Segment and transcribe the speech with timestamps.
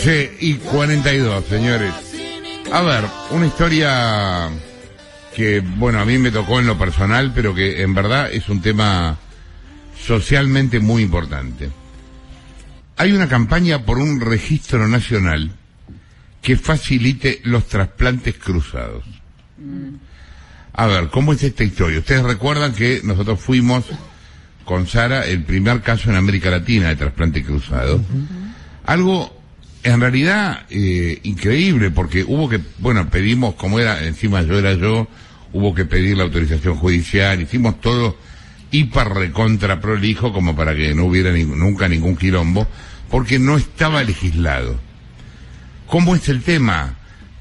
[0.00, 1.92] 11 y 42, señores.
[2.72, 4.48] A ver, una historia
[5.36, 8.62] que, bueno, a mí me tocó en lo personal, pero que en verdad es un
[8.62, 9.18] tema
[10.02, 11.68] socialmente muy importante.
[12.96, 15.50] Hay una campaña por un registro nacional
[16.40, 19.04] que facilite los trasplantes cruzados.
[20.72, 21.98] A ver, ¿cómo es esta historia?
[21.98, 23.84] Ustedes recuerdan que nosotros fuimos
[24.64, 28.00] con Sara el primer caso en América Latina de trasplante cruzado.
[28.86, 29.39] Algo
[29.82, 35.08] en realidad eh, increíble porque hubo que, bueno, pedimos, como era, encima yo era yo,
[35.52, 38.16] hubo que pedir la autorización judicial, hicimos todo
[38.70, 42.66] hiper recontra prolijo como para que no hubiera ni- nunca ningún quilombo,
[43.10, 44.78] porque no estaba legislado.
[45.86, 46.94] ¿Cómo es el tema?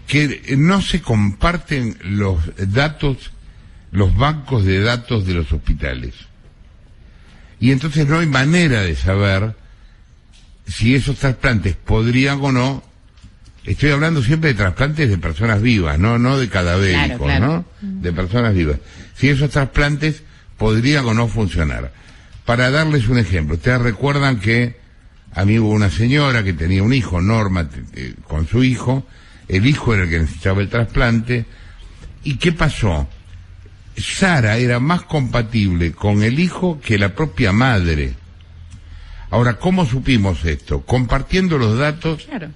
[0.08, 3.31] Que no se comparten los datos,
[3.91, 6.16] los bancos de datos de los hospitales.
[7.59, 9.53] Y entonces no hay manera de saber
[10.70, 12.84] si esos trasplantes podrían o no.
[13.66, 17.66] Estoy hablando siempre de trasplantes de personas vivas, no, no de cadavéricos, Claro, claro.
[17.81, 18.02] ¿no?
[18.02, 18.78] De personas vivas.
[19.16, 20.23] Si esos trasplantes
[20.58, 21.92] podrían o no funcionar.
[22.45, 24.78] Para darles un ejemplo, ustedes recuerdan que
[25.34, 27.70] a mí hubo una señora que tenía un hijo, Norma,
[28.28, 29.06] con su hijo,
[29.48, 31.45] el hijo era el que necesitaba el trasplante,
[32.23, 33.08] ¿y qué pasó?
[33.98, 38.14] Sara era más compatible con el hijo que la propia madre.
[39.31, 40.81] Ahora, ¿cómo supimos esto?
[40.81, 42.49] Compartiendo los datos Claro.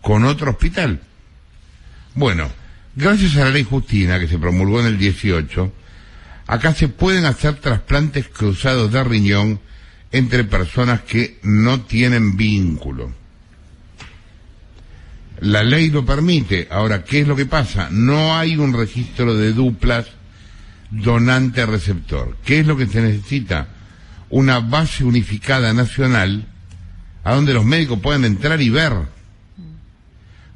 [0.00, 1.00] con otro hospital.
[2.14, 2.48] Bueno,
[2.94, 5.72] gracias a la ley Justina que se promulgó en el 18,
[6.46, 9.60] acá se pueden hacer trasplantes cruzados de riñón
[10.12, 13.12] entre personas que no tienen vínculo.
[15.40, 16.68] La ley lo permite.
[16.70, 17.88] Ahora, ¿qué es lo que pasa?
[17.90, 20.06] No hay un registro de duplas
[20.92, 22.36] donante-receptor.
[22.44, 23.66] ¿Qué es lo que se necesita?
[24.34, 26.44] Una base unificada nacional
[27.22, 28.92] a donde los médicos puedan entrar y ver.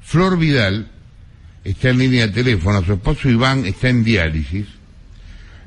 [0.03, 0.91] Flor Vidal
[1.62, 4.66] está en línea de teléfono, su esposo Iván está en diálisis,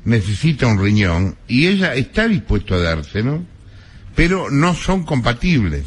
[0.04, 3.44] necesita un riñón y ella está dispuesta a dárselo,
[4.14, 5.86] pero no son compatibles.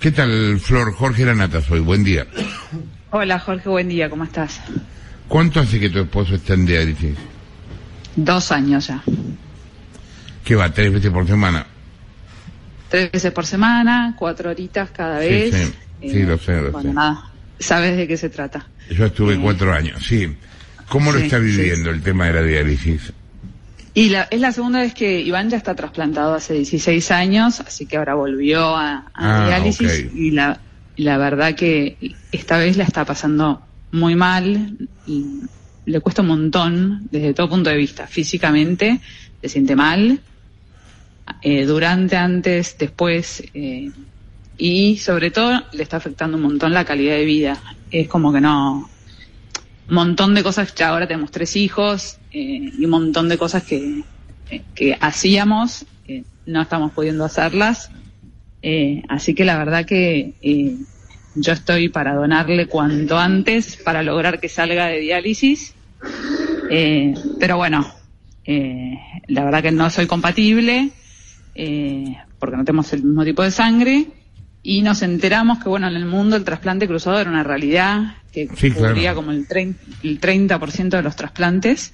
[0.00, 0.92] ¿Qué tal, Flor?
[0.94, 2.26] Jorge Lanata soy, buen día.
[3.12, 4.60] Hola Jorge, buen día, ¿cómo estás?
[5.28, 7.14] ¿Cuánto hace que tu esposo está en diálisis?
[8.16, 9.00] Dos años ya.
[10.44, 11.66] ¿Qué va, tres veces por semana?
[12.88, 15.54] Tres veces por semana, cuatro horitas cada Sí, vez.
[16.00, 16.08] sí.
[16.08, 16.94] Sí, lo sé, lo bueno, sé.
[16.94, 18.66] nada, sabes de qué se trata.
[18.90, 20.34] Yo estuve cuatro años, sí.
[20.88, 23.12] ¿Cómo lo Sí, está viviendo el tema de la diálisis?
[23.94, 27.86] Y la, es la segunda vez que Iván ya está trasplantado hace 16 años, así
[27.86, 30.60] que ahora volvió a, a Ah, diálisis y la,
[30.96, 31.96] la verdad que
[32.32, 33.62] esta vez la está pasando
[33.92, 35.26] muy mal y
[35.86, 38.06] le cuesta un montón desde todo punto de vista.
[38.06, 39.00] Físicamente
[39.42, 40.20] se siente mal,
[41.42, 43.90] eh, durante, antes, después eh,
[44.58, 47.62] y sobre todo le está afectando un montón la calidad de vida.
[47.90, 48.90] Es como que no,
[49.88, 53.62] un montón de cosas, ya ahora tenemos tres hijos eh, y un montón de cosas
[53.62, 54.02] que,
[54.74, 57.90] que hacíamos, eh, no estamos pudiendo hacerlas.
[59.08, 60.34] Así que la verdad que
[61.34, 65.74] yo estoy para donarle cuanto antes para lograr que salga de diálisis.
[66.68, 67.86] Pero bueno,
[68.52, 70.90] eh, la verdad que no soy compatible
[71.54, 74.06] eh, porque no tenemos el mismo tipo de sangre
[74.62, 78.48] y nos enteramos que bueno en el mundo el trasplante cruzado era una realidad que
[78.56, 78.92] Sí, claro.
[78.94, 79.46] cubría como el,
[80.02, 81.92] el 30% de los trasplantes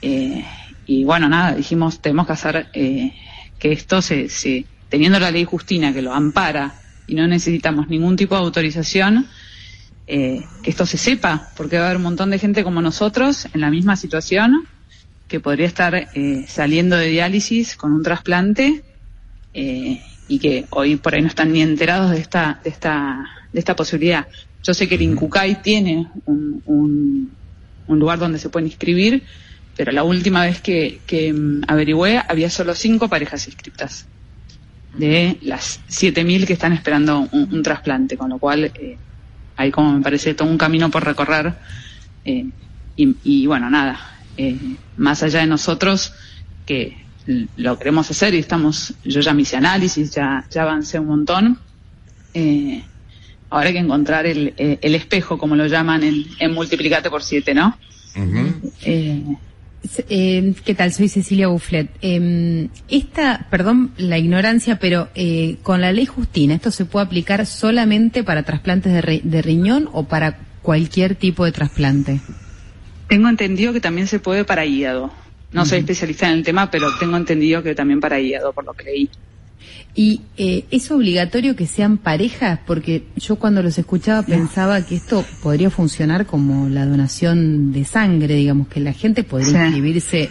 [0.00, 0.42] eh,
[0.86, 3.12] y bueno nada dijimos tenemos que hacer eh,
[3.58, 6.74] que esto se, se teniendo la ley Justina que lo ampara
[7.06, 9.26] y no necesitamos ningún tipo de autorización
[10.06, 13.46] eh, que esto se sepa porque va a haber un montón de gente como nosotros
[13.54, 14.66] en la misma situación
[15.28, 18.82] que podría estar eh, saliendo de diálisis con un trasplante
[19.52, 23.58] eh, y que hoy por ahí no están ni enterados de esta de esta de
[23.58, 24.26] esta posibilidad.
[24.62, 27.30] Yo sé que el Incucay tiene un, un,
[27.86, 29.22] un lugar donde se pueden inscribir,
[29.76, 34.06] pero la última vez que, que mm, averigüé había solo cinco parejas inscritas
[34.96, 38.96] de las 7.000 que están esperando un, un trasplante, con lo cual eh,
[39.56, 41.54] hay como me parece todo un camino por recorrer
[42.24, 42.46] eh,
[42.96, 44.56] y, y bueno, nada, eh,
[44.96, 46.12] más allá de nosotros
[46.66, 46.96] que
[47.56, 51.58] lo queremos hacer y estamos, yo ya me hice análisis, ya, ya avancé un montón,
[52.34, 52.82] eh,
[53.50, 57.22] ahora hay que encontrar el, eh, el espejo, como lo llaman en, en multiplicate por
[57.22, 57.78] siete, ¿no?
[58.82, 59.22] Eh,
[60.08, 60.92] Eh, ¿Qué tal?
[60.94, 61.90] Soy Cecilia Bufflet.
[62.00, 67.44] Eh, esta, perdón la ignorancia, pero eh, con la ley Justina, ¿esto se puede aplicar
[67.44, 72.22] solamente para trasplantes de, ri- de riñón o para cualquier tipo de trasplante?
[73.14, 75.12] Tengo entendido que también se puede para hígado.
[75.52, 78.72] No soy especialista en el tema, pero tengo entendido que también para hígado, por lo
[78.72, 79.08] que leí.
[79.94, 82.58] ¿Y eh, es obligatorio que sean parejas?
[82.66, 88.34] Porque yo cuando los escuchaba pensaba que esto podría funcionar como la donación de sangre,
[88.34, 90.28] digamos, que la gente podría inscribirse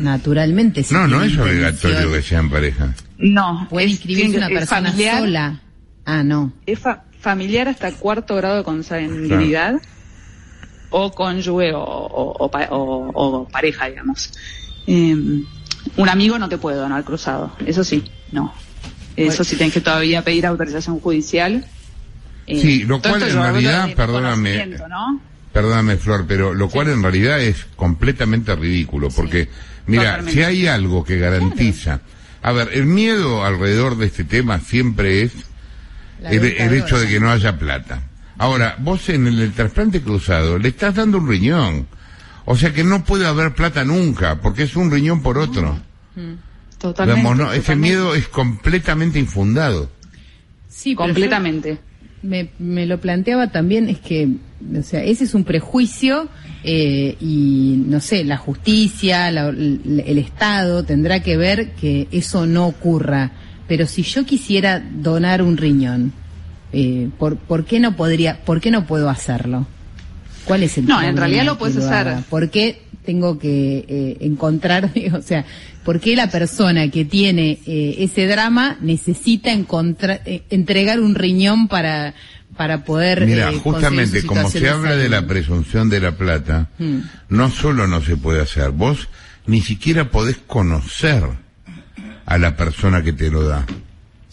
[0.00, 0.84] naturalmente.
[0.90, 3.04] no, no es obligatorio que sean parejas.
[3.18, 3.68] No.
[3.70, 5.60] Puede inscribirse una persona sola.
[6.04, 6.52] Ah, no.
[6.66, 6.80] Es
[7.20, 9.80] familiar hasta cuarto grado de consanguinidad
[10.90, 14.32] o cónyuge o, o, pareja, digamos.
[14.86, 15.44] Em,
[15.96, 18.52] un amigo no te puede donar cruzado, eso sí, no.
[19.16, 21.64] Eso sí tienes que todavía pedir autorización judicial.
[22.46, 24.76] Eh, sí, lo cual en realidad, perdóname,
[25.52, 29.48] perdóname Flor, pero lo cual en realidad es completamente ridículo, porque
[29.86, 32.00] mira, si hay algo que garantiza,
[32.42, 35.32] a ver, el miedo alrededor de este tema siempre es
[36.22, 38.02] el, hecho de que no haya plata.
[38.38, 41.86] Ahora, vos en el, trasplante cruzado le estás dando un riñón.
[42.44, 45.78] O sea que no puede haber plata nunca, porque es un riñón por otro.
[46.14, 46.34] Mm.
[46.78, 49.90] Totalmente, Ese miedo es completamente infundado.
[50.68, 51.78] Sí, completamente.
[52.22, 54.28] Me, me, lo planteaba también, es que,
[54.78, 56.28] o sea, ese es un prejuicio
[56.64, 63.32] eh, y, no sé, la justicia, el Estado tendrá que ver que eso no ocurra.
[63.68, 66.12] Pero si yo quisiera donar un riñón,
[66.72, 69.66] eh, ¿por, ¿por qué no podría, por qué no puedo hacerlo?
[70.44, 72.22] ¿Cuál es el No, en realidad lo puedes hacer.
[72.28, 75.46] ¿Por qué tengo que eh, encontrar, o sea,
[75.84, 81.68] por qué la persona que tiene eh, ese drama necesita encontrar, eh, entregar un riñón
[81.68, 82.14] para
[82.56, 87.00] para poder Mira, justamente como se habla de la presunción de la plata, hmm.
[87.28, 89.08] no solo no se puede hacer, vos
[89.46, 91.22] ni siquiera podés conocer
[92.24, 93.66] a la persona que te lo da.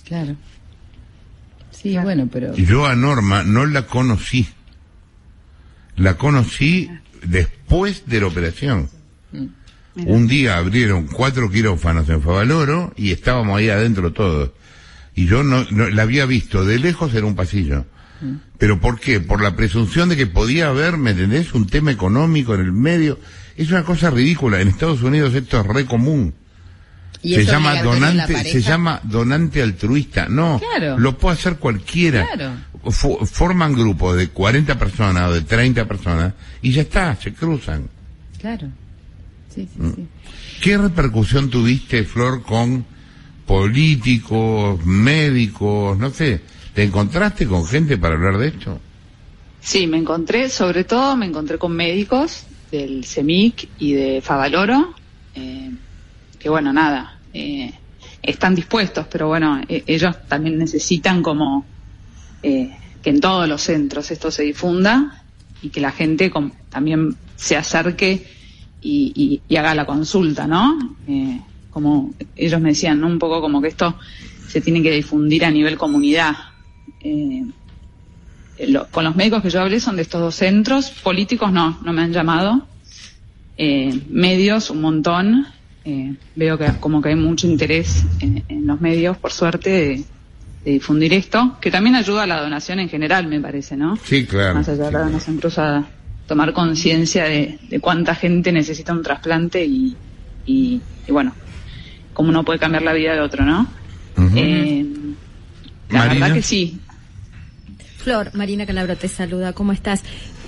[0.05, 0.37] Claro.
[1.83, 2.55] Sí, bueno, pero...
[2.55, 4.47] Yo a Norma no la conocí.
[5.97, 6.89] La conocí
[7.23, 8.89] después de la operación.
[9.95, 14.51] Un día abrieron cuatro quirófanos en Favaloro y estábamos ahí adentro todos.
[15.13, 17.85] Y yo no, la había visto de lejos en un pasillo.
[18.21, 18.35] Mm.
[18.57, 19.19] ¿Pero por qué?
[19.19, 21.53] Por la presunción de que podía haber, ¿me entendés?
[21.53, 23.19] Un tema económico en el medio.
[23.55, 24.61] Es una cosa ridícula.
[24.61, 26.33] En Estados Unidos esto es re común
[27.23, 30.27] se llama donante, se llama donante altruista.
[30.27, 30.59] No,
[30.97, 32.27] lo puede hacer cualquiera.
[32.89, 37.89] forman grupos de 40 personas o de 30 personas y ya está, se cruzan.
[38.39, 38.67] Claro.
[39.55, 39.91] Mm.
[40.61, 42.85] ¿Qué repercusión tuviste, Flor, con
[43.45, 46.41] políticos, médicos, no sé?
[46.73, 48.79] ¿Te encontraste con gente para hablar de esto?
[49.61, 54.93] Sí, me encontré, sobre todo me encontré con médicos del CEMIC y de Favaloro.
[55.35, 55.71] Eh,
[56.43, 57.73] que bueno, nada, eh,
[58.21, 61.65] están dispuestos, pero bueno, e-, ellos también necesitan como
[62.43, 62.69] eh,
[63.01, 65.23] que en todos los centros esto se difunda
[65.61, 66.29] y que la gente
[66.69, 68.27] también se acerque
[68.81, 70.97] y, haga la consulta, ¿no?
[71.07, 71.39] Eh,
[71.71, 73.97] como ellos me decían, un poco como que esto
[74.45, 76.35] se tiene que difundir a nivel comunidad.
[78.91, 82.01] con los médicos que yo hablé son de estos dos centros, políticos no, no me
[82.01, 82.67] han llamado,
[84.09, 85.47] medios un montón,
[85.85, 90.03] eh, veo que como que hay mucho interés en, los medios, por suerte, de,
[90.71, 93.97] difundir esto, que también ayuda a la donación en general, me parece, ¿no?
[93.97, 94.55] Sí, claro.
[94.55, 95.85] Más allá de la donación cruzada.
[96.27, 99.95] Tomar conciencia de, cuánta gente necesita un trasplante y,
[100.45, 101.33] y, bueno,
[102.13, 103.67] cómo uno puede cambiar la vida de otro, ¿no?
[104.35, 104.85] Eh,
[105.89, 106.79] la verdad que sí.
[107.97, 110.03] Flor, Marina Calabro te saluda, ¿cómo estás?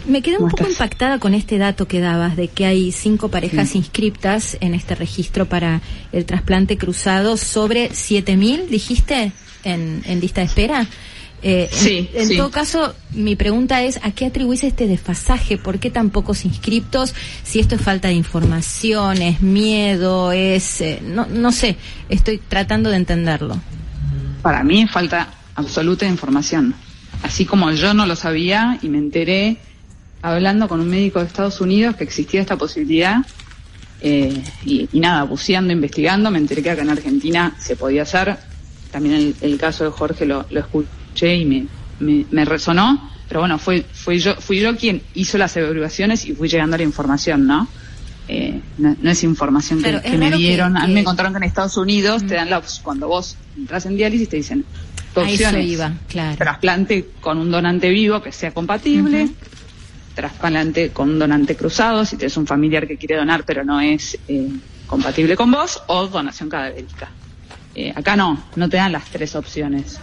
[0.08, 3.76] Me quedé un poco impactada con este dato que dabas de que hay cinco parejas
[3.76, 5.82] inscriptas en este registro para
[6.12, 9.32] el trasplante cruzado sobre 7.000, dijiste,
[9.64, 10.88] en, en lista de espera.
[11.48, 15.58] Eh, sí, en, todo caso, mi pregunta es, ¿a qué atribuís este desfasaje?
[15.58, 17.14] ¿Por qué tan pocos inscriptos?
[17.44, 20.82] Si esto es falta de información, es miedo, es...
[20.82, 21.76] Eh, no, no sé,
[22.10, 23.60] estoy tratando de entenderlo.
[24.42, 26.74] Para mí falta absoluta de información.
[27.22, 29.58] Así como yo no lo sabía y me enteré
[30.34, 33.18] hablando con un médico de Estados Unidos que existía esta posibilidad
[34.02, 38.36] eh, y, nada, buceando, investigando, me enteré que acá en Argentina se podía hacer.
[38.92, 44.20] También el, caso de Jorge lo, escuché y me, me, resonó, pero bueno, fue, fui,
[44.20, 47.68] yo, fui yo quien hizo las evaluaciones y fui llegando a la información, ¿no?
[48.28, 50.76] Eh, no, es información que, me dieron.
[50.76, 53.96] A mí me contaron que en Estados Unidos te dan la cuando vos entras en
[53.96, 54.66] diálisis te dicen
[55.14, 55.68] opciones.
[55.68, 56.36] Iba, claro.
[56.38, 59.30] Trasplante con un donante vivo que sea compatible
[60.16, 64.50] trasplante con donante cruzado, si tienes un familiar que quiere donar pero no es eh,
[64.88, 67.10] compatible con vos, o donación cadavérica.
[67.76, 70.00] Eh, acá no, no te dan las tres opciones.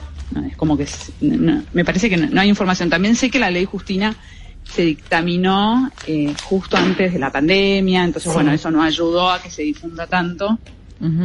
[0.47, 0.87] es como que
[1.21, 2.91] me parece que no, hay información.
[2.91, 4.15] También sé que la ley Justina
[4.63, 9.51] se dictaminó eh, justo antes de la pandemia, entonces bueno, eso no ayudó a que
[9.51, 10.59] se difunda tanto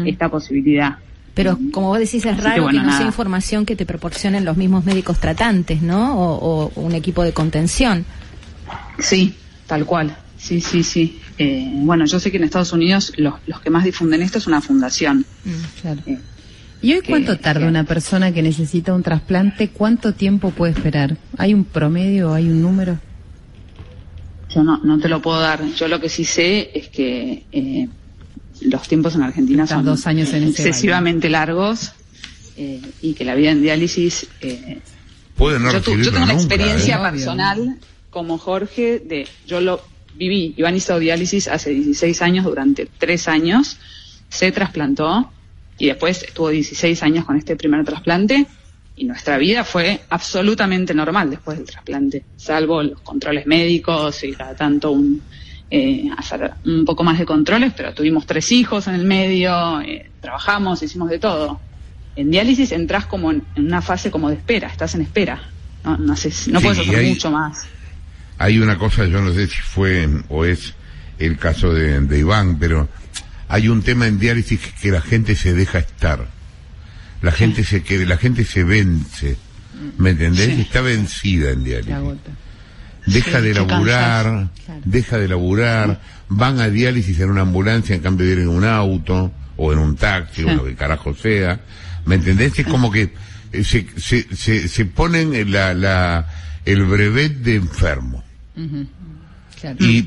[0.05, 0.97] esta posibilidad.
[1.37, 4.85] Pero como vos decís, es raro que, no sea información que te proporcionen los mismos
[4.85, 6.17] médicos tratantes, ¿no?
[6.17, 8.05] O, un equipo de contención.
[8.99, 10.15] Sí, tal cual.
[10.37, 11.19] Sí, sí, sí.
[11.37, 14.47] Eh, bueno, yo sé que en Estados Unidos los, los que más difunden esto es
[14.47, 15.25] una fundación.
[15.45, 16.01] Mm, claro.
[16.05, 16.19] Eh,
[16.81, 19.69] ¿Y hoy cuánto tarda una persona que necesita un trasplante?
[19.69, 21.17] ¿Cuánto tiempo puede esperar?
[21.37, 22.33] ¿Hay un promedio?
[22.33, 22.99] ¿Hay un número?
[24.53, 25.63] Yo no, no te lo puedo dar.
[25.73, 27.87] Yo lo que sí sé es que eh,
[28.61, 31.93] los tiempos en Argentina son dos años excesivamente largos
[32.57, 34.27] eh, y que la vida en diálisis...
[34.41, 34.79] Eh,
[35.35, 37.77] Puede no yo, yo tengo una experiencia personal
[38.09, 39.27] como Jorge de...
[39.45, 39.81] Yo lo
[40.15, 40.53] viví.
[40.57, 43.77] Iván hizo diálisis hace 16 años, durante 3 años.
[44.29, 45.31] Se trasplantó
[45.77, 48.47] y después estuvo 16 años con este primer trasplante
[48.97, 54.55] y nuestra vida fue absolutamente normal después del trasplante, salvo los controles médicos y cada
[54.55, 55.21] tanto un,
[55.69, 60.09] eh, hacer un poco más de controles, pero tuvimos tres hijos en el medio, eh,
[60.19, 61.59] trabajamos, hicimos de todo.
[62.15, 65.47] En diálisis entras como en, una fase como de espera, estás en espera,
[65.83, 67.67] no, no, no puedes hacer mucho más.
[68.37, 70.73] Hay una cosa, yo no sé si fue o es
[71.19, 72.87] el caso de, de Iván, pero
[73.47, 76.27] hay un tema en diálisis que, la gente se deja estar.
[77.21, 79.37] La gente se que la gente se vence.
[79.97, 80.59] ¿Me entendés?
[80.59, 81.95] Está vencida en diálisis.
[83.05, 84.49] Deja de laburar,
[84.83, 88.65] deja de laburar, van a diálisis en una ambulancia en cambio de ir en un
[88.65, 91.61] auto o en un taxi o lo que carajo sea.
[92.05, 92.59] ¿Me entendés?
[92.59, 93.13] Es como que
[93.53, 96.27] eh, se, se, se, se ponen la, la,
[96.65, 98.23] el brevet de enfermo.
[99.79, 100.01] Y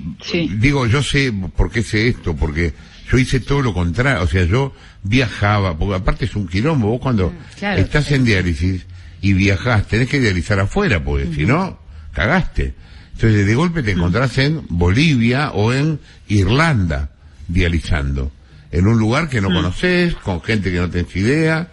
[0.57, 2.73] digo, yo sé por qué sé esto, porque
[3.11, 7.01] yo hice todo lo contrario, o sea, yo viajaba, porque aparte es un quilombo, vos
[7.01, 8.87] cuando mm, estás en diálisis
[9.21, 11.79] y viajás, tenés que dializar afuera, porque si no,
[12.13, 12.75] cagaste.
[13.15, 17.11] Entonces de golpe te encontrás en Bolivia o en Irlanda
[17.49, 18.31] dializando,
[18.71, 19.55] en un lugar que no mm.
[19.55, 21.69] conoces, con gente que no tenés idea,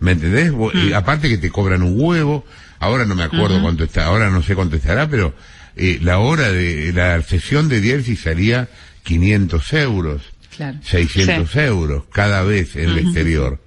[0.00, 0.52] ¿me entendés?
[0.74, 2.44] Y aparte que te cobran un huevo,
[2.78, 5.34] ahora no me acuerdo cuánto está, ahora no sé cuánto estará, pero
[5.76, 8.68] eh, la hora de la sesión de diálisis salía
[9.04, 10.22] 500 euros.
[10.82, 13.58] 600 euros cada vez en el exterior.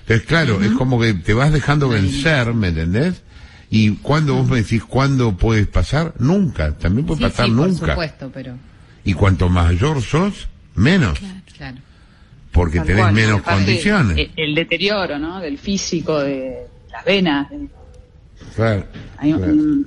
[0.00, 3.22] Entonces, claro, es como que te vas dejando vencer, ¿me entendés?
[3.70, 7.78] Y cuando vos me decís cuándo puedes pasar, nunca, también puede pasar nunca.
[7.78, 8.56] Por supuesto, pero...
[9.04, 11.18] Y cuanto mayor sos, menos.
[11.56, 11.78] Claro.
[12.50, 14.30] Porque tenés menos condiciones.
[14.36, 15.40] El, deterioro, ¿no?
[15.40, 17.48] Del físico, de las venas.
[18.56, 18.86] Claro.
[19.18, 19.86] Hay un,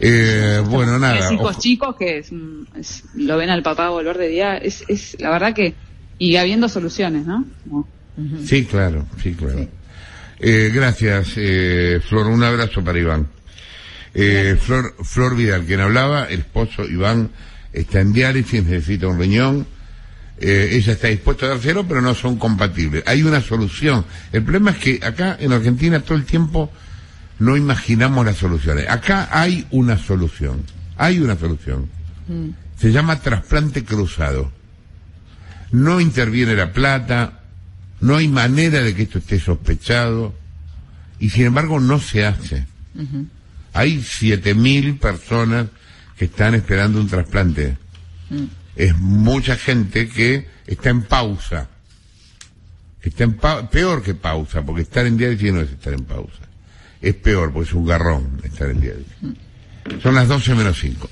[0.00, 1.32] eh, bueno, nada.
[1.32, 2.24] hijos chicos que
[3.14, 5.74] lo ven al papá volver de día, es, es la verdad que,
[6.18, 7.44] y habiendo soluciones, ¿no?
[8.44, 9.68] Sí, claro, sí, claro.
[10.38, 12.26] Eh, gracias, eh, Flor.
[12.26, 13.28] Un abrazo para Iván.
[14.14, 17.30] Eh, Flor, Flor Vidal, quien hablaba, el esposo Iván
[17.72, 19.66] está en diálisis, necesita un riñón.
[20.38, 23.04] Eh, ella está dispuesta a dárselo, pero no son compatibles.
[23.06, 24.06] Hay una solución.
[24.32, 26.70] El problema es que acá en Argentina todo el tiempo
[27.40, 28.88] no imaginamos las soluciones.
[28.88, 30.62] Acá hay una solución,
[30.96, 31.88] hay una solución.
[32.28, 32.50] Mm.
[32.78, 34.52] Se llama trasplante cruzado.
[35.72, 37.40] No interviene la plata,
[38.00, 40.34] no hay manera de que esto esté sospechado
[41.18, 42.66] y sin embargo no se hace.
[43.72, 45.68] Hay siete mil personas
[46.18, 47.78] que están esperando un trasplante.
[48.28, 48.44] Mm.
[48.76, 51.68] Es mucha gente que está en pausa.
[53.00, 53.38] Está en
[53.70, 56.49] peor que pausa, porque estar en diálisis no es estar en pausa
[57.00, 59.14] es peor, pues es un garrón estar en diálisis.
[60.02, 61.08] Son las 12 menos 5.